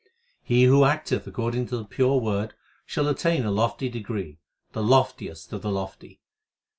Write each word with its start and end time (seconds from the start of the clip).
He 0.41 0.63
who 0.63 0.83
acteth 0.83 1.27
according 1.27 1.67
to 1.67 1.77
the 1.77 1.85
pure 1.85 2.19
Word 2.19 2.55
shall 2.87 3.07
attain 3.07 3.45
a 3.45 3.51
lofty 3.51 3.87
degree, 3.87 4.39
the 4.71 4.81
loftiest 4.81 5.53
of 5.53 5.61
the 5.61 5.69
lofty. 5.71 6.21